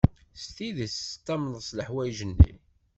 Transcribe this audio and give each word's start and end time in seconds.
S 0.41 0.43
tidet 0.55 0.93
tettamneḍ 0.95 1.65
leḥwayeǧ-nni? 1.77 2.53